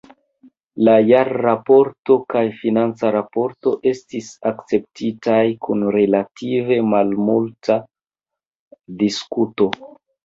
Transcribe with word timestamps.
La 0.85 0.93
jarraporto 1.09 2.15
kaj 2.35 2.41
financa 2.61 3.11
raporto 3.15 3.73
estis 3.91 4.31
akceptitaj 4.53 5.39
kun 5.67 5.85
relative 5.99 6.79
malmulta 6.95 7.79
diskuto. 9.05 9.71